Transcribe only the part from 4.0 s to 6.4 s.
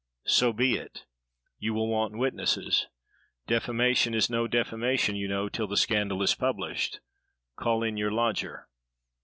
is no defamation you know till the scandal is